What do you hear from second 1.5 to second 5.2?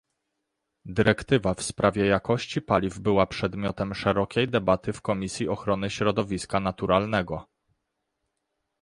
w sprawie jakości paliw była przedmiotem szerokiej debaty w